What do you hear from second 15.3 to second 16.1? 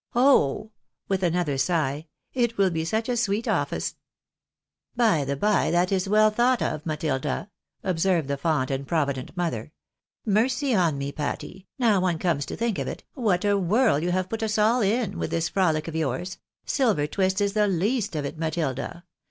frolic of